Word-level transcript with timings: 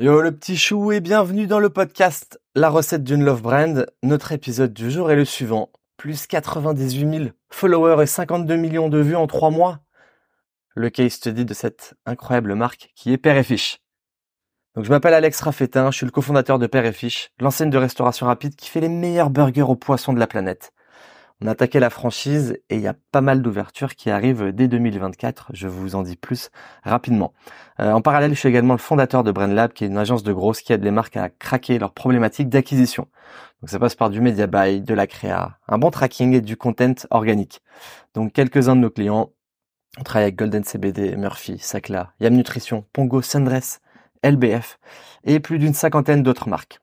Yo 0.00 0.22
le 0.22 0.32
petit 0.32 0.56
chou 0.56 0.92
et 0.92 1.00
bienvenue 1.00 1.46
dans 1.46 1.58
le 1.58 1.68
podcast 1.68 2.40
La 2.54 2.70
recette 2.70 3.04
d'une 3.04 3.22
love 3.22 3.42
brand. 3.42 3.86
Notre 4.02 4.32
épisode 4.32 4.72
du 4.72 4.90
jour 4.90 5.10
est 5.10 5.14
le 5.14 5.26
suivant. 5.26 5.68
Plus 5.98 6.26
98 6.26 7.18
000 7.18 7.30
followers 7.50 8.02
et 8.02 8.06
52 8.06 8.56
millions 8.56 8.88
de 8.88 8.98
vues 8.98 9.14
en 9.14 9.26
trois 9.26 9.50
mois. 9.50 9.80
Le 10.74 10.88
case 10.88 11.12
study 11.12 11.44
de 11.44 11.52
cette 11.52 11.92
incroyable 12.06 12.54
marque 12.54 12.92
qui 12.96 13.12
est 13.12 13.18
Père 13.18 13.36
et 13.36 13.42
Fiche. 13.42 13.82
Donc 14.74 14.86
je 14.86 14.90
m'appelle 14.90 15.12
Alex 15.12 15.38
Raffetin, 15.42 15.90
je 15.90 15.98
suis 15.98 16.06
le 16.06 16.12
cofondateur 16.12 16.58
de 16.58 16.66
Père 16.66 16.86
et 16.86 16.94
Fiche, 16.94 17.30
l'enseigne 17.38 17.68
de 17.68 17.76
restauration 17.76 18.24
rapide 18.24 18.56
qui 18.56 18.70
fait 18.70 18.80
les 18.80 18.88
meilleurs 18.88 19.28
burgers 19.28 19.60
aux 19.60 19.76
poissons 19.76 20.14
de 20.14 20.18
la 20.18 20.26
planète. 20.26 20.72
On 21.42 21.46
a 21.46 21.52
attaqué 21.52 21.80
la 21.80 21.88
franchise 21.88 22.58
et 22.68 22.76
il 22.76 22.82
y 22.82 22.86
a 22.86 22.94
pas 23.12 23.22
mal 23.22 23.40
d'ouvertures 23.40 23.94
qui 23.94 24.10
arrivent 24.10 24.52
dès 24.52 24.68
2024. 24.68 25.50
Je 25.54 25.68
vous 25.68 25.94
en 25.94 26.02
dis 26.02 26.16
plus 26.16 26.50
rapidement. 26.82 27.32
Euh, 27.80 27.92
en 27.92 28.02
parallèle, 28.02 28.34
je 28.34 28.38
suis 28.38 28.48
également 28.50 28.74
le 28.74 28.78
fondateur 28.78 29.24
de 29.24 29.32
BrandLab, 29.32 29.72
qui 29.72 29.84
est 29.84 29.86
une 29.86 29.96
agence 29.96 30.22
de 30.22 30.34
grosses 30.34 30.60
qui 30.60 30.74
aide 30.74 30.84
les 30.84 30.90
marques 30.90 31.16
à 31.16 31.30
craquer 31.30 31.78
leurs 31.78 31.94
problématiques 31.94 32.50
d'acquisition. 32.50 33.08
Donc 33.62 33.70
ça 33.70 33.78
passe 33.78 33.94
par 33.94 34.10
du 34.10 34.20
media 34.20 34.46
buy, 34.46 34.82
de 34.82 34.92
la 34.92 35.06
créa, 35.06 35.58
un 35.66 35.78
bon 35.78 35.90
tracking 35.90 36.34
et 36.34 36.42
du 36.42 36.58
content 36.58 36.94
organique. 37.08 37.62
Donc 38.12 38.34
quelques-uns 38.34 38.76
de 38.76 38.82
nos 38.82 38.90
clients, 38.90 39.30
on 39.98 40.02
travaille 40.02 40.24
avec 40.24 40.36
Golden 40.36 40.62
CBD, 40.62 41.16
Murphy, 41.16 41.58
Sacla, 41.58 42.12
Yam 42.20 42.34
Nutrition, 42.34 42.84
Pongo, 42.92 43.22
Sundress, 43.22 43.80
LBF 44.22 44.78
et 45.24 45.40
plus 45.40 45.58
d'une 45.58 45.74
cinquantaine 45.74 46.22
d'autres 46.22 46.50
marques. 46.50 46.80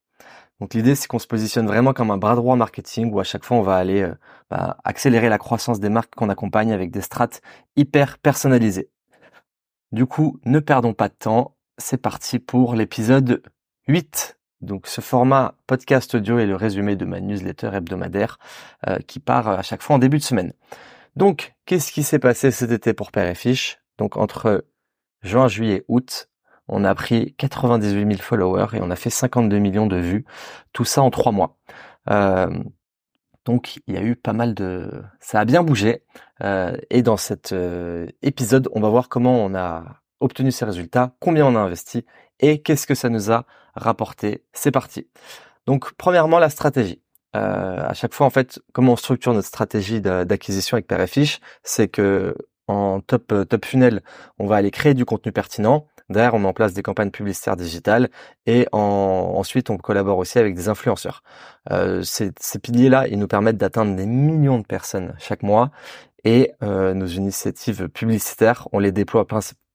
Donc 0.59 0.73
l'idée, 0.73 0.95
c'est 0.95 1.07
qu'on 1.07 1.19
se 1.19 1.27
positionne 1.27 1.67
vraiment 1.67 1.93
comme 1.93 2.11
un 2.11 2.17
bras 2.17 2.35
droit 2.35 2.55
marketing 2.55 3.11
où 3.11 3.19
à 3.19 3.23
chaque 3.23 3.43
fois, 3.43 3.57
on 3.57 3.61
va 3.61 3.75
aller 3.75 4.01
euh, 4.01 4.15
bah, 4.49 4.77
accélérer 4.83 5.29
la 5.29 5.37
croissance 5.37 5.79
des 5.79 5.89
marques 5.89 6.15
qu'on 6.15 6.29
accompagne 6.29 6.71
avec 6.71 6.91
des 6.91 7.01
strates 7.01 7.41
hyper 7.75 8.17
personnalisées. 8.17 8.89
Du 9.91 10.05
coup, 10.05 10.39
ne 10.45 10.59
perdons 10.59 10.93
pas 10.93 11.09
de 11.09 11.13
temps. 11.13 11.55
C'est 11.77 12.01
parti 12.01 12.39
pour 12.39 12.75
l'épisode 12.75 13.43
8. 13.87 14.37
Donc 14.61 14.87
ce 14.87 15.01
format 15.01 15.53
podcast 15.67 16.15
audio 16.15 16.39
est 16.39 16.47
le 16.47 16.55
résumé 16.55 16.95
de 16.95 17.05
ma 17.05 17.19
newsletter 17.19 17.69
hebdomadaire 17.73 18.39
euh, 18.87 18.97
qui 19.05 19.19
part 19.19 19.47
à 19.47 19.61
chaque 19.61 19.83
fois 19.83 19.95
en 19.95 19.99
début 19.99 20.17
de 20.17 20.23
semaine. 20.23 20.53
Donc, 21.15 21.55
qu'est-ce 21.65 21.91
qui 21.91 22.03
s'est 22.03 22.19
passé 22.19 22.51
cet 22.51 22.69
été 22.69 22.93
pour 22.93 23.11
Père 23.11 23.27
et 23.27 23.33
Fiche? 23.33 23.79
Donc 23.97 24.17
entre 24.17 24.65
juin, 25.23 25.47
juillet, 25.47 25.83
août, 25.87 26.29
on 26.67 26.83
a 26.83 26.93
pris 26.95 27.33
98 27.37 28.07
000 28.07 28.21
followers 28.21 28.67
et 28.73 28.81
on 28.81 28.89
a 28.89 28.95
fait 28.95 29.09
52 29.09 29.57
millions 29.59 29.87
de 29.87 29.97
vues. 29.97 30.25
Tout 30.73 30.85
ça 30.85 31.01
en 31.01 31.09
trois 31.09 31.31
mois. 31.31 31.57
Euh, 32.09 32.47
donc 33.45 33.79
il 33.87 33.95
y 33.95 33.97
a 33.97 34.01
eu 34.01 34.15
pas 34.15 34.33
mal 34.33 34.53
de... 34.53 34.91
Ça 35.19 35.39
a 35.39 35.45
bien 35.45 35.63
bougé. 35.63 36.03
Euh, 36.43 36.77
et 36.89 37.01
dans 37.01 37.17
cet 37.17 37.53
euh, 37.53 38.07
épisode, 38.21 38.69
on 38.73 38.81
va 38.81 38.89
voir 38.89 39.09
comment 39.09 39.43
on 39.43 39.55
a 39.55 40.01
obtenu 40.19 40.51
ces 40.51 40.65
résultats, 40.65 41.13
combien 41.19 41.45
on 41.45 41.55
a 41.55 41.59
investi 41.59 42.05
et 42.39 42.61
qu'est-ce 42.61 42.87
que 42.87 42.95
ça 42.95 43.09
nous 43.09 43.31
a 43.31 43.45
rapporté. 43.75 44.43
C'est 44.51 44.71
parti. 44.71 45.07
Donc 45.65 45.93
premièrement, 45.93 46.39
la 46.39 46.49
stratégie. 46.49 47.01
à 47.33 47.93
chaque 47.93 48.13
fois, 48.13 48.25
en 48.25 48.29
fait, 48.31 48.59
comment 48.73 48.93
on 48.93 48.95
structure 48.95 49.33
notre 49.33 49.47
stratégie 49.47 50.01
d'acquisition 50.01 50.75
avec 50.75 50.87
Père 50.87 51.05
c'est 51.63 51.87
que 51.87 52.35
en 52.67 52.99
top 52.99 53.27
top 53.47 53.65
funnel, 53.65 54.01
on 54.39 54.47
va 54.47 54.57
aller 54.57 54.71
créer 54.71 54.93
du 54.93 55.05
contenu 55.05 55.31
pertinent. 55.31 55.87
Derrière, 56.09 56.33
on 56.33 56.39
met 56.39 56.47
en 56.47 56.53
place 56.53 56.73
des 56.73 56.83
campagnes 56.83 57.11
publicitaires 57.11 57.57
digitales 57.57 58.09
et 58.45 58.67
ensuite, 58.71 59.69
on 59.69 59.77
collabore 59.77 60.17
aussi 60.17 60.39
avec 60.39 60.55
des 60.55 60.69
influenceurs. 60.69 61.21
Euh, 61.71 62.01
ces, 62.03 62.31
piliers-là, 62.61 63.07
ils 63.07 63.19
nous 63.19 63.27
permettent 63.27 63.57
d'atteindre 63.57 63.95
des 63.95 64.05
millions 64.05 64.59
de 64.59 64.65
personnes 64.65 65.15
chaque 65.19 65.43
mois 65.43 65.71
et 66.23 66.53
euh, 66.63 66.93
nos 66.93 67.07
initiatives 67.07 67.89
publicitaires, 67.89 68.67
on 68.71 68.79
les 68.79 68.91
déploie 68.91 69.25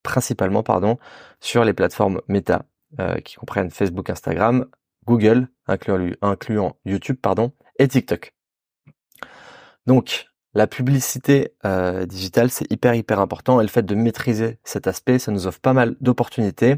principalement 0.02 0.62
pardon, 0.62 0.98
sur 1.40 1.64
les 1.64 1.74
plateformes 1.74 2.20
Meta 2.28 2.64
euh, 2.98 3.16
qui 3.20 3.36
comprennent 3.36 3.70
Facebook, 3.70 4.08
Instagram, 4.08 4.66
Google, 5.06 5.48
incluant, 5.66 6.14
incluant 6.22 6.76
YouTube 6.84 7.16
pardon, 7.20 7.52
et 7.78 7.88
TikTok. 7.88 8.34
Donc, 9.86 10.26
la 10.54 10.66
publicité 10.66 11.52
euh, 11.64 12.06
digitale, 12.06 12.50
c'est 12.50 12.70
hyper 12.70 12.94
hyper 12.94 13.20
important 13.20 13.60
et 13.60 13.64
le 13.64 13.68
fait 13.68 13.82
de 13.82 13.94
maîtriser 13.94 14.58
cet 14.64 14.86
aspect, 14.86 15.18
ça 15.18 15.32
nous 15.32 15.46
offre 15.46 15.60
pas 15.60 15.72
mal 15.72 15.96
d'opportunités, 16.00 16.76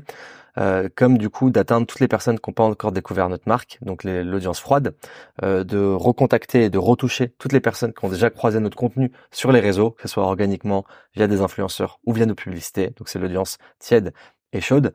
euh, 0.56 0.88
comme 0.94 1.18
du 1.18 1.30
coup 1.30 1.50
d'atteindre 1.50 1.84
toutes 1.86 1.98
les 1.98 2.06
personnes 2.06 2.38
qui 2.38 2.48
n'ont 2.48 2.54
pas 2.54 2.64
encore 2.64 2.92
découvert 2.92 3.28
notre 3.28 3.48
marque, 3.48 3.78
donc 3.82 4.04
l'audience 4.04 4.60
froide, 4.60 4.94
euh, 5.42 5.64
de 5.64 5.78
recontacter 5.78 6.64
et 6.64 6.70
de 6.70 6.78
retoucher 6.78 7.34
toutes 7.38 7.52
les 7.52 7.60
personnes 7.60 7.92
qui 7.92 8.04
ont 8.04 8.08
déjà 8.08 8.30
croisé 8.30 8.60
notre 8.60 8.76
contenu 8.76 9.10
sur 9.32 9.50
les 9.50 9.60
réseaux, 9.60 9.90
que 9.90 10.02
ce 10.02 10.08
soit 10.08 10.22
organiquement 10.22 10.84
via 11.16 11.26
des 11.26 11.40
influenceurs 11.40 11.98
ou 12.06 12.12
via 12.12 12.26
nos 12.26 12.36
publicités, 12.36 12.92
donc 12.96 13.08
c'est 13.08 13.18
l'audience 13.18 13.58
tiède 13.80 14.12
et 14.54 14.60
chaude, 14.60 14.94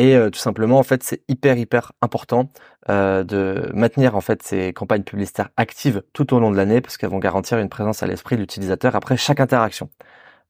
et 0.00 0.16
euh, 0.16 0.30
tout 0.30 0.38
simplement, 0.38 0.78
en 0.78 0.82
fait, 0.82 1.02
c'est 1.02 1.22
hyper 1.28 1.58
hyper 1.58 1.92
important 2.00 2.50
euh, 2.88 3.22
de 3.22 3.70
maintenir 3.74 4.16
en 4.16 4.22
fait 4.22 4.42
ces 4.42 4.72
campagnes 4.72 5.02
publicitaires 5.02 5.50
actives 5.58 6.02
tout 6.14 6.32
au 6.32 6.40
long 6.40 6.50
de 6.50 6.56
l'année 6.56 6.80
parce 6.80 6.96
qu'elles 6.96 7.10
vont 7.10 7.18
garantir 7.18 7.58
une 7.58 7.68
présence 7.68 8.02
à 8.02 8.06
l'esprit 8.06 8.36
de 8.36 8.40
l'utilisateur 8.40 8.96
après 8.96 9.18
chaque 9.18 9.40
interaction. 9.40 9.90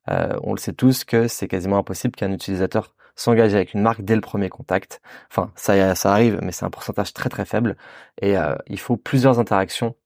Euh, 0.09 0.37
on 0.45 0.53
le 0.53 0.59
sait 0.59 0.73
tous 0.73 1.05
que 1.05 1.27
c'est 1.27 1.49
quasiment 1.49 1.79
impossible 1.79 2.15
qu'un 2.15 2.33
utilisateur 2.33 2.95
s'engage 3.17 3.55
avec 3.55 3.75
une 3.75 3.83
marque 3.83 4.03
dès 4.03 4.15
le 4.15 4.21
premier 4.21 4.51
contact. 4.51 5.01
Enfin, 5.31 5.51
ça, 5.57 5.97
ça 5.97 6.13
arrive, 6.13 6.39
mais 6.43 6.53
c'est 6.53 6.65
un 6.65 6.71
pourcentage 6.71 7.13
très 7.13 7.29
très 7.29 7.45
faible 7.45 7.77
et 8.23 8.37
il 8.69 8.79
faut 8.79 8.97
plusieurs 8.97 9.41
interactions 9.41 9.97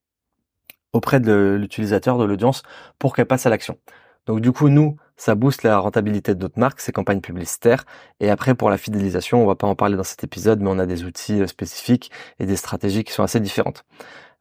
auprès 0.95 1.21
de 1.21 1.57
l'utilisateur, 1.61 2.19
de 2.19 2.25
l'audience, 2.25 2.63
pour 2.99 3.15
qu'elle 3.15 3.27
passe 3.27 3.47
à 3.47 3.51
l'action. 3.51 3.79
Donc 4.27 4.41
du 4.41 4.53
coup, 4.53 4.69
nous, 4.69 4.97
ça 5.17 5.35
booste 5.35 5.63
la 5.63 5.79
rentabilité 5.79 6.35
de 6.35 6.41
notre 6.41 6.59
marque, 6.59 6.81
ces 6.81 6.93
campagnes 6.93 7.21
publicitaires. 7.21 7.85
Et 8.21 8.31
après, 8.31 8.55
pour 8.55 8.71
la 8.71 8.79
fidélisation, 8.79 9.43
on 9.43 9.47
va 9.47 9.55
pas 9.55 9.67
en 9.67 9.75
parler 9.75 9.97
dans 9.97 10.05
cet 10.05 10.25
épisode, 10.25 10.61
mais 10.61 10.71
on 10.71 10.79
a 10.79 10.87
des 10.87 11.05
outils 11.05 11.41
euh, 11.41 11.47
spécifiques 11.47 12.11
et 12.39 12.47
des 12.47 12.57
stratégies 12.57 13.05
qui 13.05 13.13
sont 13.13 13.23
assez 13.23 13.41
différentes. 13.41 13.85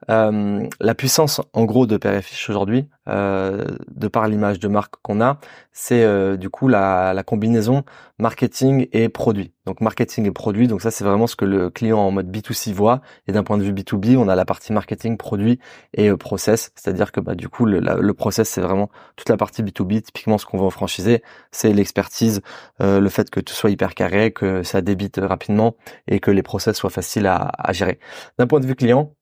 Euh, 0.10 0.68
la 0.80 0.96
puissance, 0.96 1.42
en 1.54 1.66
gros, 1.66 1.86
de 1.86 1.98
Père 1.98 2.22
aujourd'hui, 2.50 2.88
euh, 3.10 3.66
de 3.92 4.08
par 4.08 4.30
l'image 4.30 4.60
de 4.60 4.70
marque 4.70 4.96
qu'on 5.02 5.20
a, 5.20 5.38
c'est 5.74 6.04
euh, 6.04 6.38
du 6.38 6.50
coup 6.50 6.70
la, 6.70 7.14
la, 7.14 7.24
combinaison 7.24 7.84
marketing 8.18 8.88
et 8.94 9.10
produit. 9.10 9.54
Donc 9.66 9.82
marketing 9.82 10.26
et 10.26 10.32
produit, 10.32 10.68
donc 10.68 10.82
ça 10.82 10.90
c'est 10.90 11.04
vraiment 11.04 11.28
ce 11.28 11.36
que 11.36 11.44
le 11.44 11.70
client 11.70 12.00
en 12.00 12.12
mode 12.12 12.32
B2C 12.34 12.72
voit. 12.72 13.02
Et 13.28 13.34
d'un 13.34 13.44
point 13.44 13.58
de 13.58 13.64
vue 13.64 13.74
B2B, 13.74 14.16
on 14.16 14.30
a 14.30 14.36
la 14.36 14.46
partie 14.46 14.72
marketing, 14.72 15.18
produit 15.18 15.60
et 15.94 16.10
euh, 16.10 16.16
process. 16.16 16.72
C'est-à-dire 16.76 17.12
que 17.12 17.20
bah, 17.20 17.36
du 17.36 17.50
coup 17.50 17.66
le, 17.66 17.80
le 17.80 18.14
process 18.14 18.48
c'est 18.48 18.62
vraiment 18.62 18.90
toute 19.18 19.28
la 19.28 19.36
partie 19.36 19.64
B2B. 19.64 20.02
Typiquement 20.02 20.38
ce 20.38 20.46
qu'on 20.46 20.58
va 20.58 20.66
en 20.66 20.70
franchiser, 20.70 21.24
c'est 21.52 21.74
l'expertise, 21.74 22.42
le 22.80 23.10
fait 23.10 23.30
que 23.30 23.42
tout 23.42 23.54
soit 23.54 23.70
hyper 23.70 23.96
carré, 23.96 24.32
que 24.32 24.64
ça 24.64 24.82
débite 24.82 25.20
rapidement 25.22 25.76
et 26.08 26.20
que 26.22 26.32
les 26.32 26.44
process 26.44 26.78
soient 26.78 26.90
faciles 26.90 27.28
à, 27.28 27.52
à 27.58 27.74
gérer. 27.74 28.00
D'un 28.38 28.48
point 28.48 28.60
de 28.60 28.66
vue 28.66 28.76
client, 28.76 29.14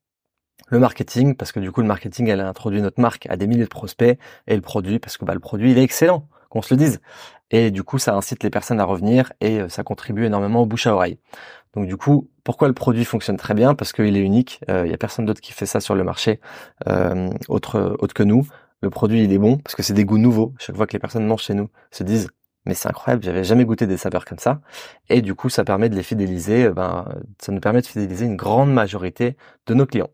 le 0.67 0.79
marketing, 0.79 1.35
parce 1.35 1.51
que 1.51 1.59
du 1.59 1.71
coup 1.71 1.81
le 1.81 1.87
marketing, 1.87 2.27
elle 2.27 2.41
a 2.41 2.47
introduit 2.47 2.81
notre 2.81 3.01
marque 3.01 3.27
à 3.29 3.37
des 3.37 3.47
milliers 3.47 3.63
de 3.63 3.69
prospects, 3.69 4.17
et 4.47 4.55
le 4.55 4.61
produit, 4.61 4.99
parce 4.99 5.17
que 5.17 5.25
bah, 5.25 5.33
le 5.33 5.39
produit, 5.39 5.71
il 5.71 5.77
est 5.77 5.83
excellent, 5.83 6.27
qu'on 6.49 6.61
se 6.61 6.73
le 6.73 6.77
dise. 6.77 6.99
Et 7.51 7.69
du 7.69 7.83
coup, 7.83 7.99
ça 7.99 8.15
incite 8.15 8.43
les 8.43 8.49
personnes 8.49 8.79
à 8.79 8.85
revenir 8.85 9.33
et 9.41 9.59
euh, 9.59 9.69
ça 9.69 9.83
contribue 9.83 10.25
énormément 10.25 10.61
au 10.61 10.65
bouche 10.65 10.87
à 10.87 10.93
oreille. 10.93 11.19
Donc 11.73 11.87
du 11.87 11.97
coup, 11.97 12.29
pourquoi 12.43 12.67
le 12.67 12.73
produit 12.73 13.05
fonctionne 13.05 13.37
très 13.37 13.53
bien? 13.53 13.75
Parce 13.75 13.93
qu'il 13.93 14.15
est 14.15 14.21
unique. 14.21 14.61
Il 14.67 14.73
euh, 14.73 14.87
y 14.87 14.93
a 14.93 14.97
personne 14.97 15.25
d'autre 15.25 15.41
qui 15.41 15.53
fait 15.53 15.65
ça 15.65 15.79
sur 15.79 15.95
le 15.95 16.03
marché, 16.03 16.39
euh, 16.87 17.29
autre, 17.49 17.97
autre 17.99 18.13
que 18.13 18.23
nous. 18.23 18.47
Le 18.81 18.89
produit, 18.89 19.23
il 19.23 19.31
est 19.31 19.37
bon 19.37 19.57
parce 19.57 19.75
que 19.75 19.83
c'est 19.83 19.93
des 19.93 20.05
goûts 20.05 20.17
nouveaux. 20.17 20.53
Chaque 20.57 20.75
fois 20.75 20.87
que 20.87 20.93
les 20.93 20.99
personnes 20.99 21.25
mangent 21.25 21.43
chez 21.43 21.53
nous, 21.53 21.69
se 21.91 22.03
disent 22.03 22.29
mais 22.65 22.75
c'est 22.75 22.87
incroyable, 22.87 23.23
j'avais 23.23 23.43
jamais 23.43 23.65
goûté 23.65 23.87
des 23.87 23.97
saveurs 23.97 24.23
comme 24.23 24.37
ça. 24.37 24.61
Et 25.09 25.23
du 25.23 25.33
coup, 25.33 25.49
ça 25.49 25.63
permet 25.63 25.89
de 25.89 25.95
les 25.95 26.03
fidéliser. 26.03 26.69
Ben, 26.69 27.05
ça 27.41 27.51
nous 27.51 27.59
permet 27.59 27.81
de 27.81 27.87
fidéliser 27.87 28.25
une 28.25 28.35
grande 28.35 28.71
majorité 28.71 29.35
de 29.65 29.73
nos 29.73 29.87
clients 29.87 30.11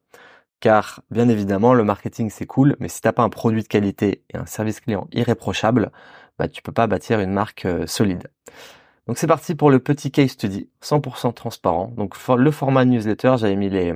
car 0.59 1.01
bien 1.11 1.29
évidemment 1.29 1.73
le 1.73 1.83
marketing 1.83 2.29
c'est 2.29 2.45
cool, 2.45 2.75
mais 2.79 2.89
si 2.89 3.01
t'as 3.01 3.11
pas 3.11 3.23
un 3.23 3.29
produit 3.29 3.63
de 3.63 3.67
qualité 3.67 4.23
et 4.33 4.37
un 4.37 4.45
service 4.45 4.79
client 4.79 5.07
irréprochable, 5.11 5.91
bah 6.39 6.47
tu 6.47 6.61
peux 6.61 6.71
pas 6.71 6.87
bâtir 6.87 7.19
une 7.19 7.31
marque 7.31 7.65
euh, 7.65 7.87
solide. 7.87 8.27
Donc 9.07 9.17
c'est 9.17 9.27
parti 9.27 9.55
pour 9.55 9.71
le 9.71 9.79
petit 9.79 10.11
case 10.11 10.31
study, 10.31 10.69
100% 10.83 11.33
transparent. 11.33 11.93
Donc 11.95 12.15
le 12.35 12.51
format 12.51 12.85
newsletter, 12.85 13.35
j'avais 13.37 13.55
mis 13.55 13.69
les 13.69 13.93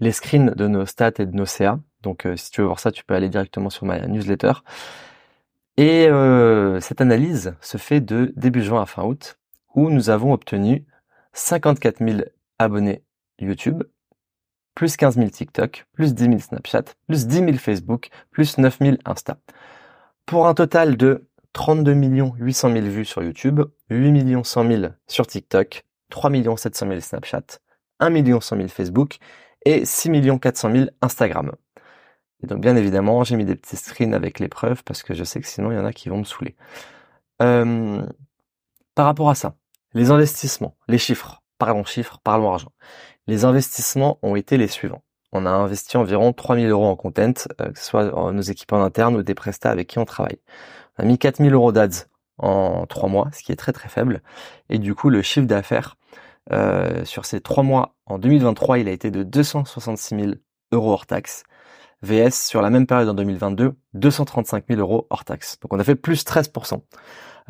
les 0.00 0.12
screens 0.12 0.54
de 0.54 0.66
nos 0.66 0.86
stats 0.86 1.12
et 1.18 1.26
de 1.26 1.36
nos 1.36 1.46
CA. 1.46 1.78
Donc 2.02 2.26
euh, 2.26 2.36
si 2.36 2.50
tu 2.50 2.60
veux 2.60 2.66
voir 2.66 2.80
ça, 2.80 2.90
tu 2.92 3.04
peux 3.04 3.14
aller 3.14 3.28
directement 3.28 3.70
sur 3.70 3.86
ma 3.86 4.00
newsletter. 4.06 4.52
Et 5.76 6.06
euh, 6.08 6.80
cette 6.80 7.00
analyse 7.00 7.54
se 7.60 7.78
fait 7.78 8.00
de 8.00 8.32
début 8.36 8.62
juin 8.62 8.82
à 8.82 8.86
fin 8.86 9.04
août, 9.04 9.38
où 9.74 9.90
nous 9.90 10.10
avons 10.10 10.32
obtenu 10.32 10.84
54 11.32 12.04
000 12.06 12.20
abonnés 12.58 13.02
YouTube, 13.38 13.82
plus 14.74 14.96
15 14.96 15.16
000 15.16 15.30
TikTok, 15.30 15.86
plus 15.92 16.14
10 16.14 16.24
000 16.24 16.38
Snapchat, 16.38 16.84
plus 17.06 17.26
10 17.26 17.38
000 17.38 17.52
Facebook, 17.54 18.08
plus 18.30 18.58
9 18.58 18.78
000 18.80 18.96
Insta. 19.04 19.38
Pour 20.26 20.46
un 20.46 20.54
total 20.54 20.96
de 20.96 21.28
32 21.52 21.92
800 22.38 22.72
000 22.72 22.86
vues 22.86 23.04
sur 23.04 23.22
YouTube, 23.22 23.62
8 23.90 24.44
100 24.44 24.68
000 24.68 24.92
sur 25.06 25.26
TikTok, 25.26 25.84
3 26.10 26.30
700 26.56 26.88
000 26.88 27.00
Snapchat, 27.00 27.58
1 28.00 28.40
100 28.40 28.56
000 28.56 28.68
Facebook 28.68 29.18
et 29.64 29.84
6 29.84 30.10
400 30.40 30.72
000 30.72 30.86
Instagram. 31.00 31.52
Et 32.42 32.46
donc 32.46 32.60
bien 32.60 32.76
évidemment, 32.76 33.22
j'ai 33.24 33.36
mis 33.36 33.44
des 33.44 33.54
petits 33.54 33.76
screens 33.76 34.14
avec 34.14 34.40
les 34.40 34.48
preuves 34.48 34.82
parce 34.84 35.02
que 35.02 35.14
je 35.14 35.24
sais 35.24 35.40
que 35.40 35.46
sinon 35.46 35.70
il 35.70 35.76
y 35.76 35.78
en 35.78 35.84
a 35.84 35.92
qui 35.92 36.08
vont 36.08 36.18
me 36.18 36.24
saouler. 36.24 36.56
Euh, 37.40 38.04
par 38.94 39.06
rapport 39.06 39.30
à 39.30 39.34
ça, 39.34 39.54
les 39.94 40.10
investissements, 40.10 40.76
les 40.88 40.98
chiffres, 40.98 41.42
parlons 41.58 41.84
chiffres, 41.84 42.18
parlons 42.22 42.52
argent. 42.52 42.72
Les 43.26 43.44
investissements 43.44 44.18
ont 44.22 44.36
été 44.36 44.56
les 44.56 44.68
suivants. 44.68 45.02
On 45.32 45.46
a 45.46 45.50
investi 45.50 45.96
environ 45.96 46.32
3000 46.32 46.68
euros 46.68 46.86
en 46.86 46.96
content, 46.96 47.32
que 47.32 47.78
ce 47.78 47.84
soit 47.84 48.32
nos 48.32 48.42
équipes 48.42 48.72
en 48.72 48.82
interne 48.82 49.16
ou 49.16 49.22
des 49.22 49.34
prestats 49.34 49.70
avec 49.70 49.88
qui 49.88 49.98
on 49.98 50.04
travaille. 50.04 50.38
On 50.98 51.04
a 51.04 51.06
mis 51.06 51.18
4000 51.18 51.54
euros 51.54 51.72
d'ads 51.72 52.06
en 52.38 52.86
trois 52.86 53.08
mois, 53.08 53.30
ce 53.32 53.42
qui 53.42 53.52
est 53.52 53.56
très 53.56 53.72
très 53.72 53.88
faible. 53.88 54.22
Et 54.68 54.78
du 54.78 54.94
coup, 54.94 55.08
le 55.08 55.22
chiffre 55.22 55.46
d'affaires 55.46 55.96
euh, 56.52 57.04
sur 57.04 57.24
ces 57.24 57.40
trois 57.40 57.62
mois 57.62 57.94
en 58.06 58.18
2023, 58.18 58.78
il 58.78 58.88
a 58.88 58.92
été 58.92 59.10
de 59.10 59.22
266 59.22 60.16
000 60.20 60.32
euros 60.72 60.92
hors 60.92 61.06
taxe. 61.06 61.44
VS 62.02 62.32
sur 62.32 62.62
la 62.62 62.70
même 62.70 62.86
période 62.86 63.08
en 63.08 63.14
2022, 63.14 63.74
235 63.94 64.64
000 64.68 64.80
euros 64.80 65.06
hors 65.08 65.24
taxe. 65.24 65.58
Donc 65.60 65.72
on 65.72 65.78
a 65.78 65.84
fait 65.84 65.94
plus 65.94 66.24
13%. 66.24 66.82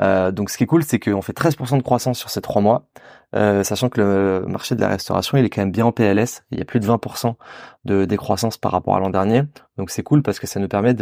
Euh, 0.02 0.32
donc 0.32 0.50
ce 0.50 0.56
qui 0.56 0.64
est 0.64 0.66
cool, 0.66 0.82
c'est 0.82 0.98
qu'on 0.98 1.22
fait 1.22 1.36
13% 1.36 1.78
de 1.78 1.82
croissance 1.82 2.18
sur 2.18 2.28
ces 2.30 2.40
trois 2.40 2.60
mois, 2.60 2.88
euh, 3.34 3.62
sachant 3.62 3.88
que 3.88 4.00
le 4.00 4.44
marché 4.48 4.74
de 4.74 4.80
la 4.80 4.88
restauration, 4.88 5.38
il 5.38 5.44
est 5.44 5.50
quand 5.50 5.62
même 5.62 5.70
bien 5.70 5.86
en 5.86 5.92
PLS. 5.92 6.44
Il 6.50 6.58
y 6.58 6.62
a 6.62 6.64
plus 6.64 6.80
de 6.80 6.86
20% 6.86 7.36
de 7.84 8.04
décroissance 8.04 8.58
par 8.58 8.72
rapport 8.72 8.96
à 8.96 9.00
l'an 9.00 9.10
dernier. 9.10 9.42
Donc 9.76 9.90
c'est 9.90 10.02
cool 10.02 10.22
parce 10.22 10.38
que 10.40 10.46
ça 10.46 10.60
nous 10.60 10.68
permet 10.68 10.94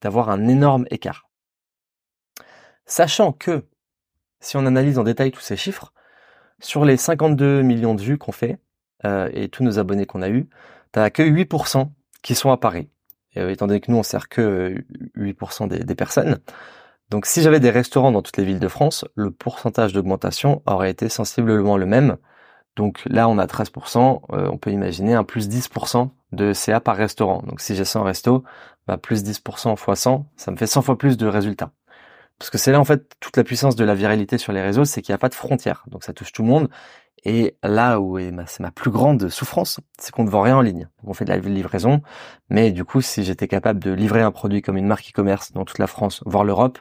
d'avoir 0.00 0.30
un 0.30 0.46
énorme 0.46 0.86
écart. 0.90 1.28
Sachant 2.86 3.32
que, 3.32 3.64
si 4.40 4.56
on 4.56 4.66
analyse 4.66 4.98
en 4.98 5.04
détail 5.04 5.30
tous 5.30 5.40
ces 5.40 5.56
chiffres, 5.56 5.92
sur 6.60 6.84
les 6.84 6.96
52 6.96 7.62
millions 7.62 7.94
de 7.94 8.02
vues 8.02 8.18
qu'on 8.18 8.32
fait, 8.32 8.58
euh, 9.04 9.28
et 9.32 9.48
tous 9.48 9.64
nos 9.64 9.78
abonnés 9.78 10.06
qu'on 10.06 10.22
a 10.22 10.28
eu, 10.28 10.48
t'as 10.92 11.10
que 11.10 11.22
8% 11.22 11.90
qui 12.22 12.34
sont 12.34 12.50
à 12.50 12.56
Paris. 12.56 12.88
Et, 13.34 13.52
étant 13.52 13.66
donné 13.66 13.80
que 13.80 13.90
nous, 13.90 13.98
on 13.98 14.02
sert 14.02 14.28
que 14.28 14.84
8% 15.16 15.68
des, 15.68 15.80
des, 15.80 15.94
personnes. 15.94 16.38
Donc 17.14 17.26
si 17.26 17.42
j'avais 17.42 17.60
des 17.60 17.70
restaurants 17.70 18.10
dans 18.10 18.22
toutes 18.22 18.38
les 18.38 18.44
villes 18.44 18.58
de 18.58 18.66
France, 18.66 19.04
le 19.14 19.30
pourcentage 19.30 19.92
d'augmentation 19.92 20.62
aurait 20.66 20.90
été 20.90 21.08
sensiblement 21.08 21.76
le 21.76 21.86
même. 21.86 22.16
Donc 22.74 23.02
là, 23.06 23.28
on 23.28 23.38
a 23.38 23.46
13%, 23.46 24.22
euh, 24.32 24.48
on 24.50 24.58
peut 24.58 24.72
imaginer 24.72 25.14
un 25.14 25.22
plus 25.22 25.48
10% 25.48 26.10
de 26.32 26.52
CA 26.52 26.80
par 26.80 26.96
restaurant. 26.96 27.40
Donc 27.46 27.60
si 27.60 27.76
j'ai 27.76 27.84
100 27.84 28.02
restos, 28.02 28.42
bah 28.88 28.96
plus 28.96 29.22
10% 29.22 29.76
fois 29.76 29.94
100, 29.94 30.26
ça 30.34 30.50
me 30.50 30.56
fait 30.56 30.66
100 30.66 30.82
fois 30.82 30.98
plus 30.98 31.16
de 31.16 31.28
résultats. 31.28 31.70
Parce 32.40 32.50
que 32.50 32.58
c'est 32.58 32.72
là 32.72 32.80
en 32.80 32.84
fait 32.84 33.08
toute 33.20 33.36
la 33.36 33.44
puissance 33.44 33.76
de 33.76 33.84
la 33.84 33.94
viralité 33.94 34.36
sur 34.36 34.52
les 34.52 34.60
réseaux, 34.60 34.84
c'est 34.84 35.00
qu'il 35.00 35.12
n'y 35.12 35.14
a 35.14 35.18
pas 35.18 35.28
de 35.28 35.36
frontières. 35.36 35.84
Donc 35.86 36.02
ça 36.02 36.12
touche 36.12 36.32
tout 36.32 36.42
le 36.42 36.48
monde. 36.48 36.68
Et 37.26 37.56
là 37.62 38.00
où 38.00 38.18
c'est 38.46 38.60
ma 38.60 38.70
plus 38.70 38.90
grande 38.90 39.30
souffrance, 39.30 39.80
c'est 39.98 40.12
qu'on 40.12 40.24
ne 40.24 40.30
vend 40.30 40.42
rien 40.42 40.58
en 40.58 40.60
ligne. 40.60 40.88
On 41.04 41.14
fait 41.14 41.24
de 41.24 41.30
la 41.30 41.38
livraison, 41.38 42.02
mais 42.50 42.70
du 42.70 42.84
coup, 42.84 43.00
si 43.00 43.24
j'étais 43.24 43.48
capable 43.48 43.80
de 43.80 43.92
livrer 43.92 44.20
un 44.20 44.30
produit 44.30 44.60
comme 44.60 44.76
une 44.76 44.86
marque 44.86 45.08
e-commerce 45.08 45.52
dans 45.52 45.64
toute 45.64 45.78
la 45.78 45.86
France, 45.86 46.22
voire 46.26 46.44
l'Europe, 46.44 46.78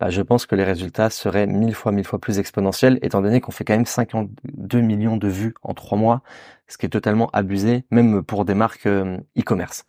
bah, 0.00 0.10
je 0.10 0.20
pense 0.20 0.46
que 0.46 0.56
les 0.56 0.64
résultats 0.64 1.10
seraient 1.10 1.46
mille 1.46 1.74
fois, 1.74 1.92
mille 1.92 2.04
fois 2.04 2.18
plus 2.18 2.40
exponentiels, 2.40 2.98
étant 3.02 3.22
donné 3.22 3.40
qu'on 3.40 3.52
fait 3.52 3.64
quand 3.64 3.74
même 3.74 3.86
52 3.86 4.80
millions 4.80 5.16
de 5.16 5.28
vues 5.28 5.54
en 5.62 5.74
trois 5.74 5.96
mois, 5.96 6.22
ce 6.66 6.76
qui 6.76 6.86
est 6.86 6.90
totalement 6.90 7.30
abusé, 7.32 7.84
même 7.92 8.24
pour 8.24 8.44
des 8.44 8.54
marques 8.54 8.86
euh, 8.86 9.18
e-commerce. 9.38 9.84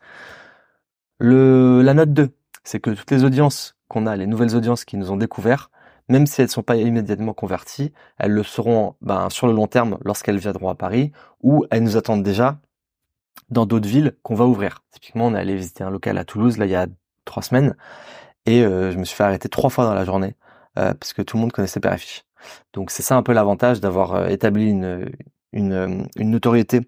La 1.19 1.93
note 1.93 2.13
2, 2.13 2.29
c'est 2.63 2.79
que 2.79 2.91
toutes 2.91 3.09
les 3.09 3.23
audiences 3.23 3.75
qu'on 3.87 4.05
a, 4.05 4.15
les 4.15 4.27
nouvelles 4.27 4.55
audiences 4.55 4.85
qui 4.85 4.97
nous 4.97 5.11
ont 5.11 5.17
découvert, 5.17 5.71
même 6.09 6.27
si 6.27 6.41
elles 6.41 6.47
ne 6.47 6.51
sont 6.51 6.63
pas 6.63 6.75
immédiatement 6.75 7.33
converties, 7.33 7.91
elles 8.17 8.31
le 8.31 8.43
seront 8.43 8.95
ben, 9.01 9.29
sur 9.29 9.47
le 9.47 9.53
long 9.53 9.67
terme 9.67 9.97
lorsqu'elles 10.03 10.37
viendront 10.37 10.69
à 10.69 10.75
Paris, 10.75 11.11
ou 11.41 11.65
elles 11.71 11.83
nous 11.83 11.97
attendent 11.97 12.23
déjà 12.23 12.59
dans 13.49 13.65
d'autres 13.65 13.87
villes 13.87 14.15
qu'on 14.23 14.35
va 14.35 14.45
ouvrir. 14.45 14.83
Typiquement, 14.91 15.27
on 15.27 15.35
est 15.35 15.39
allé 15.39 15.55
visiter 15.55 15.83
un 15.83 15.89
local 15.89 16.17
à 16.17 16.23
Toulouse 16.23 16.57
là 16.57 16.65
il 16.65 16.71
y 16.71 16.75
a 16.75 16.87
trois 17.25 17.43
semaines, 17.43 17.75
et 18.45 18.63
euh, 18.63 18.91
je 18.91 18.97
me 18.97 19.05
suis 19.05 19.15
fait 19.15 19.23
arrêter 19.23 19.49
trois 19.49 19.69
fois 19.69 19.85
dans 19.85 19.93
la 19.93 20.05
journée 20.05 20.35
euh, 20.77 20.93
parce 20.93 21.13
que 21.13 21.21
tout 21.21 21.37
le 21.37 21.41
monde 21.41 21.51
connaissait 21.51 21.79
Périfiche. 21.79 22.23
Donc 22.73 22.91
c'est 22.91 23.03
ça 23.03 23.15
un 23.15 23.23
peu 23.23 23.33
l'avantage 23.33 23.81
d'avoir 23.81 24.13
euh, 24.13 24.27
établi 24.27 24.69
une, 24.69 25.09
une, 25.51 26.07
une, 26.15 26.29
notoriété 26.29 26.81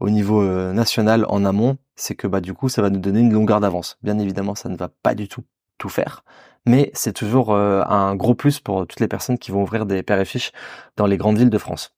au 0.00 0.10
niveau 0.10 0.44
national 0.72 1.24
en 1.28 1.44
amont, 1.44 1.76
c'est 1.94 2.14
que 2.16 2.26
bah 2.26 2.40
du 2.40 2.54
coup 2.54 2.68
ça 2.68 2.82
va 2.82 2.90
nous 2.90 2.98
donner 2.98 3.20
une 3.20 3.32
longueur 3.32 3.60
d'avance. 3.60 3.98
Bien 4.02 4.18
évidemment, 4.18 4.54
ça 4.54 4.68
ne 4.68 4.76
va 4.76 4.88
pas 4.88 5.14
du 5.14 5.28
tout 5.28 5.44
tout 5.78 5.88
faire. 5.88 6.24
Mais 6.66 6.90
c'est 6.94 7.12
toujours 7.12 7.52
euh, 7.52 7.82
un 7.86 8.14
gros 8.16 8.34
plus 8.34 8.60
pour 8.60 8.86
toutes 8.86 9.00
les 9.00 9.08
personnes 9.08 9.38
qui 9.38 9.50
vont 9.50 9.62
ouvrir 9.62 9.86
des 9.86 10.02
pères 10.02 10.20
et 10.20 10.24
fiches 10.24 10.52
dans 10.96 11.06
les 11.06 11.16
grandes 11.16 11.38
villes 11.38 11.50
de 11.50 11.58
France. 11.58 11.94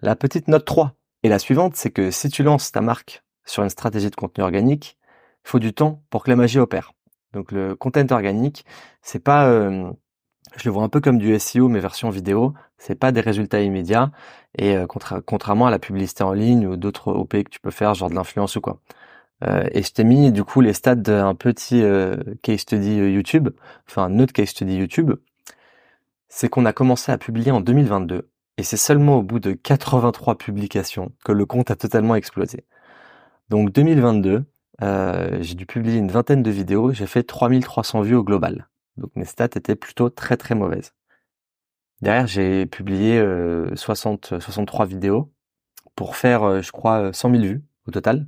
La 0.00 0.16
petite 0.16 0.48
note 0.48 0.64
3 0.64 0.92
est 1.22 1.28
la 1.28 1.38
suivante, 1.38 1.76
c'est 1.76 1.90
que 1.90 2.10
si 2.10 2.28
tu 2.28 2.42
lances 2.42 2.72
ta 2.72 2.82
marque 2.82 3.24
sur 3.44 3.62
une 3.62 3.70
stratégie 3.70 4.10
de 4.10 4.16
contenu 4.16 4.44
organique, 4.44 4.98
il 5.44 5.48
faut 5.48 5.58
du 5.58 5.72
temps 5.72 6.02
pour 6.10 6.24
que 6.24 6.30
la 6.30 6.36
magie 6.36 6.58
opère. 6.58 6.92
Donc 7.32 7.52
le 7.52 7.74
content 7.74 8.06
organique, 8.10 8.66
c'est 9.02 9.22
pas 9.22 9.46
euh, 9.46 9.90
je 10.56 10.68
le 10.68 10.72
vois 10.72 10.82
un 10.82 10.88
peu 10.88 11.00
comme 11.00 11.18
du 11.18 11.38
SEO 11.38 11.68
mais 11.68 11.80
version 11.80 12.10
vidéo, 12.10 12.54
c'est 12.78 12.94
pas 12.94 13.12
des 13.12 13.20
résultats 13.20 13.62
immédiats 13.62 14.10
et 14.56 14.76
euh, 14.76 14.86
contrairement 14.86 15.66
à 15.66 15.70
la 15.70 15.78
publicité 15.78 16.22
en 16.22 16.32
ligne 16.32 16.66
ou 16.66 16.76
d'autres 16.76 17.12
OP 17.12 17.30
que 17.30 17.50
tu 17.50 17.60
peux 17.60 17.70
faire 17.70 17.94
genre 17.94 18.10
de 18.10 18.14
l'influence 18.14 18.56
ou 18.56 18.60
quoi. 18.60 18.80
Euh, 19.44 19.64
et 19.72 19.82
je 19.82 19.92
t'ai 19.92 20.04
mis 20.04 20.32
du 20.32 20.44
coup 20.44 20.60
les 20.60 20.72
stats 20.72 20.94
d'un 20.94 21.34
petit 21.34 21.82
euh, 21.82 22.16
case 22.42 22.60
study 22.60 23.00
euh, 23.00 23.10
YouTube, 23.10 23.50
enfin 23.86 24.04
un 24.04 24.18
autre 24.18 24.32
case 24.32 24.48
study 24.48 24.76
YouTube. 24.76 25.12
C'est 26.28 26.48
qu'on 26.48 26.64
a 26.64 26.72
commencé 26.72 27.12
à 27.12 27.18
publier 27.18 27.50
en 27.52 27.60
2022 27.60 28.28
et 28.58 28.62
c'est 28.62 28.76
seulement 28.76 29.18
au 29.18 29.22
bout 29.22 29.40
de 29.40 29.52
83 29.52 30.38
publications 30.38 31.12
que 31.24 31.32
le 31.32 31.46
compte 31.46 31.70
a 31.70 31.76
totalement 31.76 32.14
explosé. 32.16 32.64
Donc 33.50 33.72
2022, 33.72 34.44
j'ai 35.40 35.54
dû 35.54 35.66
publier 35.66 35.98
une 35.98 36.10
vingtaine 36.10 36.42
de 36.42 36.50
vidéos, 36.50 36.92
j'ai 36.92 37.06
fait 37.06 37.22
3300 37.22 38.02
vues 38.02 38.16
au 38.16 38.24
global. 38.24 38.68
Donc 38.96 39.10
mes 39.14 39.24
stats 39.24 39.44
étaient 39.44 39.76
plutôt 39.76 40.10
très 40.10 40.36
très 40.36 40.54
mauvaises. 40.54 40.94
Derrière, 42.02 42.26
j'ai 42.26 42.66
publié 42.66 43.22
60, 43.74 44.40
63 44.40 44.86
vidéos 44.86 45.32
pour 45.94 46.16
faire, 46.16 46.62
je 46.62 46.72
crois, 46.72 47.12
100 47.12 47.30
000 47.30 47.42
vues 47.44 47.64
au 47.86 47.90
total. 47.92 48.26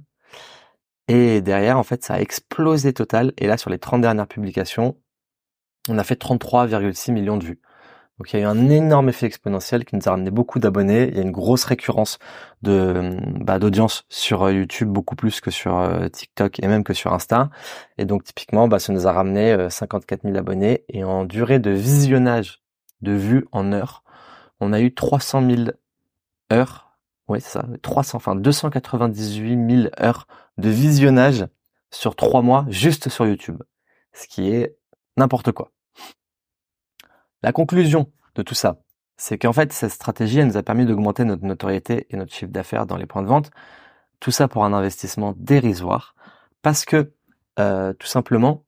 Et 1.09 1.41
derrière, 1.41 1.79
en 1.79 1.83
fait, 1.83 2.05
ça 2.05 2.15
a 2.15 2.21
explosé 2.21 2.93
total. 2.93 3.33
Et 3.39 3.47
là, 3.47 3.57
sur 3.57 3.71
les 3.71 3.79
30 3.79 4.03
dernières 4.03 4.27
publications, 4.29 4.97
on 5.89 5.99
a 5.99 6.05
fait 6.05 6.21
33,6 6.21 7.13
millions 7.13 7.39
de 7.39 7.45
vues. 7.45 7.61
Donc 8.19 8.33
il 8.33 8.37
y 8.37 8.41
a 8.41 8.43
eu 8.43 8.49
un 8.49 8.69
énorme 8.69 9.09
effet 9.11 9.27
exponentiel 9.27 9.85
qui 9.85 9.95
nous 9.95 10.03
a 10.07 10.11
ramené 10.11 10.31
beaucoup 10.31 10.59
d'abonnés. 10.59 11.09
Il 11.09 11.17
y 11.17 11.21
a 11.21 11.23
une 11.23 11.31
grosse 11.31 11.65
récurrence 11.65 12.19
de 12.63 13.17
bah, 13.41 13.61
d'audience 13.61 14.05
sur 14.09 14.43
euh, 14.43 14.53
YouTube, 14.53 14.89
beaucoup 14.89 15.15
plus 15.15 15.41
que 15.41 15.53
sur 15.53 15.79
euh, 15.79 16.09
TikTok 16.09 16.61
et 16.61 16.67
même 16.67 16.83
que 16.83 16.95
sur 16.95 17.13
Insta. 17.13 17.49
Et 17.97 18.07
donc 18.07 18.25
typiquement, 18.25 18.67
bah, 18.67 18.81
ça 18.81 18.93
nous 18.93 19.07
a 19.07 19.13
ramené 19.13 19.71
54 19.71 20.25
euh, 20.25 20.29
000 20.31 20.39
abonnés. 20.39 20.85
Et 20.89 21.05
en 21.05 21.25
durée 21.25 21.61
de 21.61 21.71
visionnage 21.71 22.61
de 23.03 23.13
vues 23.13 23.47
en 23.53 23.73
heures, 23.73 24.03
on 24.61 24.73
a 24.73 24.81
eu 24.81 24.93
300 24.93 25.49
000 25.49 25.63
heures 26.53 26.88
c'est 27.37 27.51
ça. 27.51 27.67
300, 27.83 28.17
enfin 28.17 28.35
298 28.37 29.83
000 29.83 29.89
heures 30.01 30.27
de 30.57 30.69
visionnage 30.69 31.47
sur 31.91 32.17
trois 32.17 32.43
mois 32.43 32.67
juste 32.69 33.09
sur 33.09 33.27
YouTube. 33.27 33.63
Ce 34.13 34.27
qui 34.27 34.51
est 34.51 34.77
n'importe 35.17 35.53
quoi. 35.53 35.71
La 37.43 37.53
conclusion 37.53 38.11
de 38.35 38.43
tout 38.43 38.55
ça, 38.55 38.81
c'est 39.17 39.39
qu'en 39.39 39.53
fait, 39.53 39.73
cette 39.73 39.91
stratégie, 39.91 40.39
elle 40.39 40.47
nous 40.47 40.57
a 40.57 40.63
permis 40.63 40.87
d'augmenter 40.87 41.25
notre 41.25 41.45
notoriété 41.45 42.07
et 42.11 42.17
notre 42.17 42.33
chiffre 42.33 42.53
d'affaires 42.53 42.87
dans 42.87 42.97
les 42.97 43.07
points 43.07 43.23
de 43.23 43.29
vente. 43.29 43.51
Tout 44.21 44.31
ça 44.31 44.49
pour 44.49 44.65
un 44.65 44.73
investissement 44.73 45.35
dérisoire. 45.37 46.15
Parce 46.63 46.85
que, 46.85 47.13
euh, 47.59 47.93
tout 47.93 48.07
simplement, 48.07 48.65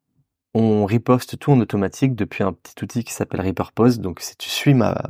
on 0.55 0.85
riposte 0.85 1.39
tout 1.39 1.53
en 1.53 1.61
automatique 1.61 2.15
depuis 2.15 2.43
un 2.43 2.53
petit 2.53 2.75
outil 2.83 3.05
qui 3.05 3.13
s'appelle 3.13 3.41
Reaper 3.41 3.71
Donc, 3.99 4.21
si 4.21 4.37
tu 4.37 4.49
suis 4.49 4.75
ma, 4.75 5.03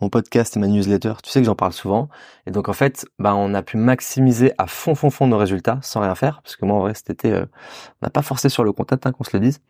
mon 0.00 0.08
podcast 0.10 0.56
et 0.56 0.60
ma 0.60 0.68
newsletter, 0.68 1.14
tu 1.22 1.30
sais 1.30 1.40
que 1.40 1.46
j'en 1.46 1.56
parle 1.56 1.72
souvent. 1.72 2.08
Et 2.46 2.50
donc 2.50 2.68
en 2.68 2.72
fait, 2.72 3.06
bah, 3.18 3.34
on 3.34 3.52
a 3.54 3.62
pu 3.62 3.76
maximiser 3.76 4.52
à 4.58 4.66
fond, 4.66 4.94
fond, 4.94 5.10
fond 5.10 5.26
nos 5.26 5.38
résultats 5.38 5.78
sans 5.82 6.00
rien 6.00 6.14
faire. 6.14 6.40
Parce 6.42 6.56
que 6.56 6.64
moi, 6.64 6.76
en 6.76 6.80
vrai, 6.80 6.94
cet 6.94 7.24
euh, 7.24 7.46
on 8.00 8.06
n'a 8.06 8.10
pas 8.10 8.22
forcé 8.22 8.48
sur 8.48 8.64
le 8.64 8.72
content, 8.72 8.96
hein, 9.04 9.12
qu'on 9.12 9.24
se 9.24 9.36
le 9.36 9.40
dise. 9.40 9.60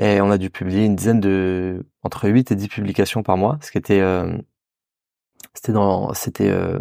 Et 0.00 0.20
on 0.20 0.30
a 0.30 0.38
dû 0.38 0.50
publier 0.50 0.84
une 0.84 0.96
dizaine 0.96 1.20
de, 1.20 1.86
entre 2.02 2.28
8 2.28 2.50
et 2.52 2.56
10 2.56 2.68
publications 2.68 3.22
par 3.22 3.36
mois, 3.36 3.58
ce 3.62 3.70
qui 3.70 3.78
était, 3.78 4.00
euh, 4.00 4.36
c'était 5.54 5.72
dans, 5.72 6.12
c'était 6.14 6.48
euh, 6.48 6.78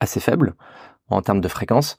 assez 0.00 0.20
faible 0.20 0.54
en 1.08 1.22
termes 1.22 1.40
de 1.40 1.48
fréquence. 1.48 1.96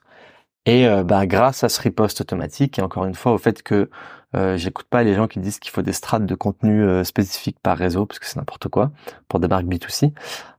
Et 0.67 0.87
bah, 1.05 1.27
grâce 1.27 1.63
à 1.63 1.69
ce 1.69 1.79
riposte 1.79 2.21
automatique 2.21 2.79
et 2.79 2.81
encore 2.81 3.05
une 3.05 3.13
fois 3.13 3.33
au 3.33 3.37
fait 3.37 3.61
que 3.61 3.87
euh, 4.35 4.57
j'écoute 4.57 4.87
pas 4.89 5.03
les 5.03 5.13
gens 5.13 5.27
qui 5.27 5.39
disent 5.39 5.59
qu'il 5.59 5.71
faut 5.71 5.81
des 5.81 5.93
strates 5.93 6.25
de 6.25 6.35
contenu 6.35 6.83
euh, 6.83 7.03
spécifiques 7.03 7.59
par 7.61 7.77
réseau, 7.77 8.05
parce 8.05 8.19
que 8.19 8.25
c'est 8.25 8.37
n'importe 8.37 8.67
quoi, 8.67 8.91
pour 9.27 9.39
des 9.39 9.47
marques 9.47 9.65
B2C. 9.65 10.13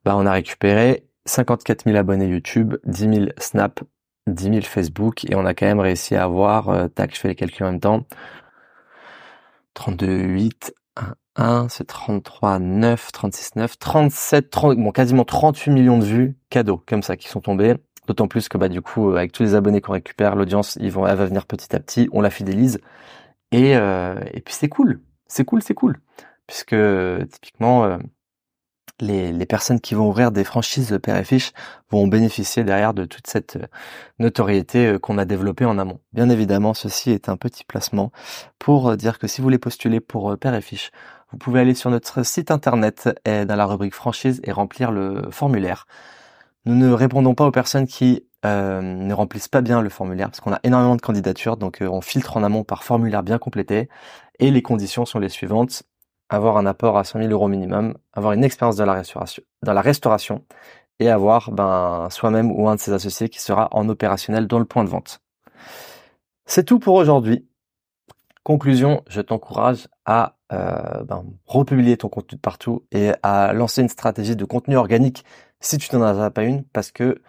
Bah, 0.05 0.15
on 0.17 0.27
a 0.27 0.33
récupéré 0.33 1.05
54 1.27 1.85
000 1.85 1.97
abonnés 1.97 2.27
YouTube, 2.27 2.77
10 2.85 3.15
000 3.15 3.27
Snap, 3.39 3.81
10 4.29 4.45
000 4.45 4.61
Facebook, 4.63 5.25
et 5.31 5.35
on 5.35 5.45
a 5.45 5.55
quand 5.55 5.67
même 5.67 5.81
réussi 5.81 6.15
à 6.15 6.25
avoir, 6.25 6.69
euh, 6.71 6.89
tac, 6.89 7.15
je 7.15 7.21
fais 7.21 7.29
les 7.29 7.35
calculs 7.35 7.67
en 7.67 7.73
même 7.73 7.81
temps, 7.81 8.07
32, 9.75 10.07
8, 10.07 10.75
1, 10.97 11.15
1, 11.37 11.69
c'est 11.69 11.85
33, 11.87 12.59
9, 12.59 13.13
36, 13.13 13.57
9, 13.57 13.79
37, 13.79 14.51
30, 14.51 14.79
bon, 14.79 14.91
quasiment 14.91 15.25
38 15.25 15.71
millions 15.71 15.99
de 15.99 16.05
vues 16.05 16.37
cadeaux, 16.51 16.83
comme 16.87 17.03
ça, 17.03 17.17
qui 17.17 17.29
sont 17.29 17.41
tombés. 17.41 17.75
D'autant 18.07 18.29
plus 18.29 18.49
que 18.49 18.57
bah 18.57 18.69
du 18.69 18.83
coup, 18.83 19.11
avec 19.11 19.33
tous 19.33 19.43
les 19.43 19.55
abonnés 19.57 19.81
qu'on 19.81 19.93
récupère, 19.93 20.37
l'audience, 20.37 20.79
ils 20.81 20.93
vont, 20.93 21.07
elle 21.09 21.17
va 21.17 21.27
venir 21.27 21.45
petit 21.45 21.75
à 21.75 21.81
petit, 21.81 22.09
on 22.13 22.21
la 22.21 22.31
fidélise. 22.31 22.81
Et, 23.53 23.77
euh, 23.77 24.21
et 24.33 24.41
puis 24.41 24.55
c'est 24.55 24.69
cool, 24.69 25.01
c'est 25.27 25.45
cool, 25.45 25.63
c'est 25.63 25.75
cool, 25.75 26.01
puisque 26.47 26.77
typiquement, 27.31 27.85
euh, 27.85 27.99
les, 29.01 29.33
les, 29.33 29.47
personnes 29.47 29.81
qui 29.81 29.95
vont 29.95 30.09
ouvrir 30.09 30.33
des 30.33 30.43
franchises 30.43 30.99
Père 31.03 31.17
et 31.17 31.25
Fiche 31.25 31.53
vont 31.91 32.09
bénéficier 32.09 32.65
derrière 32.65 32.95
de 32.95 33.05
toute 33.05 33.27
cette 33.27 33.57
euh, 33.57 33.67
notoriété 34.19 34.99
qu'on 35.01 35.19
a 35.19 35.25
développée 35.25 35.65
en 35.65 35.79
amont. 35.79 36.01
Bien 36.13 36.29
évidemment, 36.31 36.75
ceci 36.75 37.11
est 37.11 37.29
un 37.29 37.37
petit 37.37 37.65
placement 37.65 38.11
pour 38.59 38.97
dire 38.97 39.19
que 39.19 39.27
si 39.27 39.41
vous 39.41 39.45
voulez 39.45 39.59
postuler 39.59 40.01
pour 40.01 40.37
Père 40.39 40.55
et 40.55 40.63
Fiche, 40.63 40.91
vous 41.31 41.39
pouvez 41.39 41.61
aller 41.61 41.75
sur 41.75 41.91
notre 41.91 42.25
site 42.25 42.51
internet 42.51 43.09
et 43.25 43.45
dans 43.45 43.57
la 43.57 43.67
rubrique 43.67 43.95
franchise 43.95 44.41
et 44.45 44.53
remplir 44.53 44.93
le 44.93 45.31
formulaire. 45.31 45.87
Nous 46.65 46.75
ne 46.75 46.91
répondons 46.91 47.35
pas 47.35 47.47
aux 47.47 47.53
personnes 47.53 47.87
qui 47.87 48.27
euh, 48.47 48.81
ne 48.81 49.13
remplissent 49.13 49.49
pas 49.49 49.61
bien 49.61 49.83
le 49.83 49.89
formulaire 49.89 50.29
parce 50.29 50.41
qu'on 50.41 50.53
a 50.53 50.61
énormément 50.63 50.97
de 50.97 51.01
candidatures, 51.01 51.57
donc 51.57 51.79
on 51.81 52.01
filtre 52.01 52.37
en 52.37 52.43
amont 52.43 52.65
par 52.65 52.85
formulaire 52.85 53.23
bien 53.23 53.39
complété. 53.39 53.89
Et 54.39 54.51
les 54.51 54.63
conditions 54.63 55.05
sont 55.05 55.19
les 55.19 55.29
suivantes 55.29 55.85
avoir 56.29 56.57
un 56.57 56.67
apport 56.67 56.99
à 56.99 57.05
100 57.05 57.21
000 57.21 57.31
euros 57.31 57.49
minimum, 57.49 57.95
avoir 58.13 58.33
une 58.33 58.45
expérience 58.45 58.77
dans 58.77 58.87
la 58.87 58.95
restauration, 58.95 59.43
dans 59.63 59.73
la 59.73 59.81
restauration 59.81 60.45
et 60.99 61.11
avoir 61.11 61.53
ben, 61.53 62.09
soi-même 62.11 62.51
ou 62.51 62.69
un 62.69 62.77
de 62.77 62.81
ses 62.81 62.93
associés 62.93 63.29
qui 63.29 63.41
sera 63.41 63.69
en 63.73 63.89
opérationnel 63.89 64.47
dans 64.47 64.59
le 64.59 64.65
point 64.65 64.85
de 64.85 64.89
vente. 64.89 65.21
C'est 66.47 66.65
tout 66.65 66.79
pour 66.79 66.95
aujourd'hui. 66.95 67.47
Conclusion, 68.43 69.03
je 69.09 69.21
t'encourage 69.21 69.89
à 70.05 70.37
euh, 70.53 71.03
ben, 71.05 71.25
republier 71.45 71.97
ton 71.97 72.09
contenu 72.09 72.39
partout 72.39 72.85
et 72.93 73.13
à 73.23 73.53
lancer 73.53 73.83
une 73.83 73.89
stratégie 73.89 74.37
de 74.37 74.45
contenu 74.45 74.77
organique 74.77 75.25
si 75.61 75.79
tu 75.79 75.95
n'en 75.95 76.03
as 76.03 76.31
pas 76.31 76.45
une 76.45 76.65
parce 76.65 76.93
que 76.93 77.21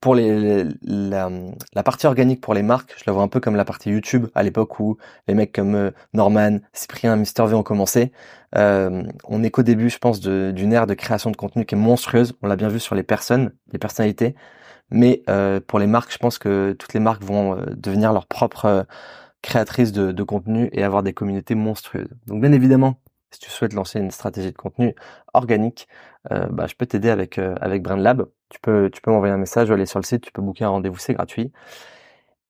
pour 0.00 0.14
les, 0.14 0.64
la, 0.82 1.82
partie 1.84 2.06
organique 2.06 2.40
pour 2.40 2.54
les 2.54 2.62
marques, 2.62 2.94
je 2.96 3.04
la 3.06 3.12
vois 3.12 3.22
un 3.22 3.28
peu 3.28 3.38
comme 3.38 3.56
la 3.56 3.66
partie 3.66 3.90
YouTube 3.90 4.28
à 4.34 4.42
l'époque 4.42 4.80
où 4.80 4.96
les 5.28 5.34
mecs 5.34 5.52
comme 5.52 5.74
euh, 5.74 5.90
Norman, 6.14 6.58
Cyprien, 6.72 7.16
Mister 7.16 7.44
V 7.46 7.54
ont 7.54 7.62
commencé. 7.62 8.12
Euh, 8.56 9.04
on 9.24 9.42
est 9.42 9.50
qu'au 9.50 9.62
début, 9.62 9.90
je 9.90 9.98
pense, 9.98 10.20
d'une 10.20 10.72
ère 10.72 10.86
de 10.86 10.94
création 10.94 11.30
de 11.30 11.36
contenu 11.36 11.66
qui 11.66 11.74
est 11.74 11.78
monstrueuse. 11.78 12.34
On 12.42 12.46
l'a 12.48 12.56
bien 12.56 12.68
vu 12.68 12.80
sur 12.80 12.94
les 12.94 13.02
personnes, 13.02 13.52
les 13.72 13.78
personnalités. 13.78 14.34
Mais 14.90 15.22
euh, 15.28 15.60
pour 15.64 15.78
les 15.78 15.86
marques, 15.86 16.12
je 16.12 16.18
pense 16.18 16.38
que 16.38 16.72
toutes 16.72 16.94
les 16.94 17.00
marques 17.00 17.22
vont 17.22 17.56
devenir 17.76 18.12
leurs 18.12 18.26
propres 18.26 18.86
créatrices 19.42 19.92
de, 19.92 20.12
de 20.12 20.22
contenu 20.22 20.70
et 20.72 20.82
avoir 20.82 21.02
des 21.02 21.12
communautés 21.12 21.54
monstrueuses. 21.54 22.08
Donc 22.26 22.40
bien 22.40 22.52
évidemment, 22.52 22.96
si 23.30 23.40
tu 23.40 23.50
souhaites 23.50 23.72
lancer 23.72 23.98
une 24.00 24.10
stratégie 24.10 24.52
de 24.52 24.56
contenu 24.56 24.94
organique, 25.34 25.88
euh, 26.32 26.46
bah, 26.50 26.66
je 26.66 26.74
peux 26.74 26.86
t'aider 26.86 27.10
avec 27.10 27.38
euh, 27.38 27.54
avec 27.60 27.82
BrandLab. 27.82 28.28
Tu 28.48 28.60
peux 28.60 28.90
tu 28.90 29.00
peux 29.00 29.10
m'envoyer 29.10 29.32
un 29.34 29.38
message 29.38 29.70
aller 29.70 29.86
sur 29.86 29.98
le 29.98 30.04
site, 30.04 30.22
tu 30.22 30.32
peux 30.32 30.42
booker 30.42 30.64
un 30.64 30.70
rendez-vous, 30.70 30.98
c'est 30.98 31.14
gratuit. 31.14 31.52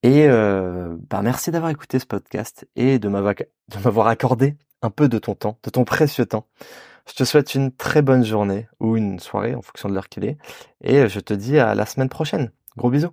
Et 0.03 0.27
euh, 0.29 0.97
bah, 1.11 1.21
merci 1.23 1.51
d'avoir 1.51 1.71
écouté 1.71 1.99
ce 1.99 2.07
podcast 2.07 2.67
et 2.77 2.99
de 2.99 3.09
m'avoir 3.09 4.07
accordé 4.07 4.57
un 4.83 4.91
peu 4.91 5.09
de 5.09 5.19
ton 5.19 5.35
temps, 5.35 5.59
de 5.63 5.71
ton 5.71 5.85
précieux 5.85 6.27
temps. 6.27 6.47
Je 7.07 7.15
te 7.15 7.25
souhaite 7.25 7.55
une 7.55 7.73
très 7.73 8.03
bonne 8.03 8.25
journée 8.25 8.69
ou 8.79 8.97
une 8.97 9.19
soirée 9.19 9.55
en 9.55 9.63
fonction 9.63 9.89
de 9.89 9.95
l'heure 9.95 10.09
qu'il 10.09 10.25
est. 10.25 10.39
Et 10.83 11.09
je 11.09 11.21
te 11.21 11.35
dis 11.35 11.59
à 11.59 11.75
la 11.75 11.87
semaine 11.87 12.09
prochaine. 12.09 12.51
Gros 12.77 12.91
bisous. 12.91 13.13